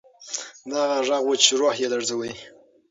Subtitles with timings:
[0.69, 2.31] دا هغه غږ و چې روح یې لړزاوه.